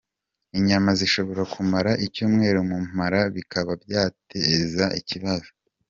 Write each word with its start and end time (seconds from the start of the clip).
Inyama 0.57 0.89
zishobora 0.99 1.43
kumara 1.53 1.91
icyumweru 2.05 2.59
mu 2.69 2.77
mara, 2.97 3.21
bikaba 3.35 3.71
byayateza 3.83 4.85
ikibazo. 4.99 5.49